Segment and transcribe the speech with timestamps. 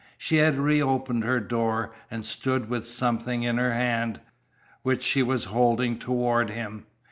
[0.17, 4.19] She had reopened her door, and stood with something in her hand,
[4.81, 6.87] which she was holding toward him.